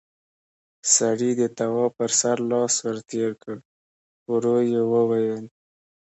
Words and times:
سړي 0.95 1.31
د 1.41 1.43
تواب 1.57 1.91
پر 1.99 2.11
سر 2.19 2.37
لاس 2.51 2.73
ور 2.85 2.97
تېر 3.09 3.31
کړ، 3.41 3.55
ورو 4.29 4.57
يې 4.71 4.81
وويل: 4.93 5.45